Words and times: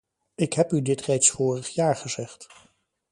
Ik 0.35 0.53
heb 0.53 0.71
u 0.71 0.81
dit 0.81 1.01
reeds 1.01 1.29
vorig 1.29 1.67
jaar 1.67 1.95
gezegd. 1.95 2.47